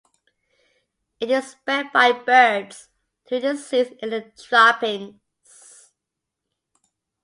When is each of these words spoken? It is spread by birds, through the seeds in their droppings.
It 1.19 1.29
is 1.29 1.51
spread 1.51 1.91
by 1.91 2.11
birds, 2.13 2.89
through 3.29 3.41
the 3.41 3.55
seeds 3.55 3.91
in 4.01 4.09
their 4.09 4.33
droppings. 4.49 5.91